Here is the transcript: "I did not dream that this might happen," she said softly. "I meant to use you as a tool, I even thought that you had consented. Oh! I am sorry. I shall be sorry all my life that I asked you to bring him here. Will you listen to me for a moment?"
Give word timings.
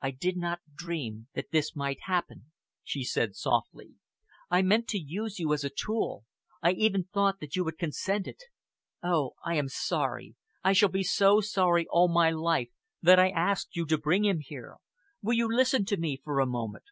"I 0.00 0.12
did 0.12 0.36
not 0.36 0.60
dream 0.72 1.26
that 1.34 1.50
this 1.50 1.74
might 1.74 1.98
happen," 2.02 2.52
she 2.84 3.02
said 3.02 3.34
softly. 3.34 3.96
"I 4.52 4.62
meant 4.62 4.86
to 4.90 4.98
use 5.00 5.40
you 5.40 5.52
as 5.52 5.64
a 5.64 5.68
tool, 5.68 6.24
I 6.62 6.70
even 6.74 7.02
thought 7.12 7.40
that 7.40 7.56
you 7.56 7.64
had 7.64 7.76
consented. 7.76 8.38
Oh! 9.02 9.34
I 9.44 9.56
am 9.56 9.68
sorry. 9.68 10.36
I 10.62 10.74
shall 10.74 10.90
be 10.90 11.02
sorry 11.02 11.88
all 11.90 12.06
my 12.06 12.30
life 12.30 12.68
that 13.02 13.18
I 13.18 13.30
asked 13.30 13.74
you 13.74 13.84
to 13.86 13.98
bring 13.98 14.24
him 14.24 14.38
here. 14.38 14.76
Will 15.22 15.34
you 15.34 15.48
listen 15.50 15.84
to 15.86 15.96
me 15.96 16.20
for 16.22 16.38
a 16.38 16.46
moment?" 16.46 16.84